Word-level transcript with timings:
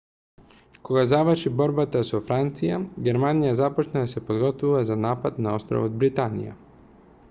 кога 0.87 1.01
заврши 1.11 1.51
борбата 1.59 2.01
со 2.11 2.21
франција 2.29 2.79
германија 3.09 3.53
започна 3.61 4.03
да 4.05 4.11
се 4.15 4.27
подготвува 4.31 4.85
за 4.93 4.97
напад 5.07 5.43
на 5.49 5.57
островот 5.61 6.01
британија 6.05 6.57